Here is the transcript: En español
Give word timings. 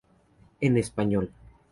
En 0.65 0.77
español 0.77 1.31